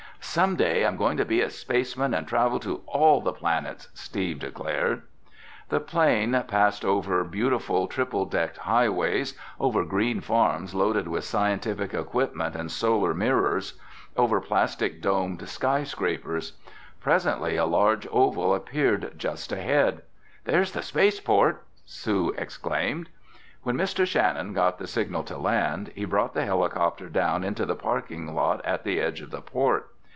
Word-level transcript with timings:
"Some 0.23 0.55
day 0.55 0.85
I'm 0.85 0.95
going 0.97 1.17
to 1.17 1.25
be 1.25 1.41
a 1.41 1.49
spaceman 1.49 2.13
and 2.13 2.25
travel 2.25 2.59
to 2.61 2.83
all 2.85 3.19
the 3.21 3.33
planets!" 3.33 3.89
Steve 3.95 4.39
declared. 4.39 5.01
The 5.69 5.79
plane 5.81 6.41
passed 6.47 6.85
over 6.85 7.23
beautiful 7.25 7.87
triple 7.87 8.25
decked 8.25 8.59
highways, 8.59 9.37
over 9.59 9.83
green 9.83 10.21
farms 10.21 10.73
loaded 10.75 11.07
with 11.07 11.25
scientific 11.25 11.93
equipment 11.95 12.55
and 12.55 12.71
solar 12.71 13.13
mirrors, 13.15 13.73
over 14.15 14.39
plastic 14.39 15.01
domed 15.01 15.49
skyscrapers. 15.49 16.53
Presently 17.01 17.57
a 17.57 17.65
large 17.65 18.07
oval 18.11 18.53
appeared 18.55 19.13
just 19.17 19.51
ahead. 19.51 20.01
"There's 20.45 20.71
the 20.71 20.83
space 20.83 21.19
port!" 21.19 21.63
Sue 21.83 22.33
exclaimed. 22.37 23.09
When 23.63 23.75
Mr. 23.75 24.05
Shannon 24.05 24.53
got 24.53 24.77
the 24.77 24.87
signal 24.87 25.23
to 25.23 25.37
land, 25.37 25.91
he 25.93 26.05
brought 26.05 26.33
the 26.35 26.45
helicopter 26.45 27.09
down 27.09 27.43
into 27.43 27.65
the 27.65 27.75
parking 27.75 28.33
lot 28.33 28.63
at 28.63 28.83
the 28.83 29.01
edge 29.01 29.19
of 29.21 29.31
the 29.31 29.41
port. 29.41 29.87